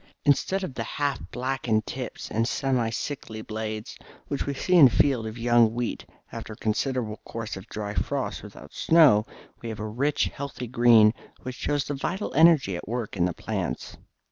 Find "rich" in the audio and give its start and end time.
9.87-10.25